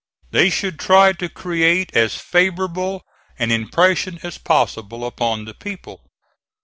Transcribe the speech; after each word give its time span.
They 0.31 0.49
should 0.49 0.79
try 0.79 1.13
to 1.13 1.29
create 1.29 1.95
as 1.95 2.15
favorable 2.15 3.03
an 3.37 3.51
impression 3.51 4.17
as 4.23 4.39
possible 4.39 5.05
upon 5.05 5.45
the 5.45 5.53
people." 5.53 6.01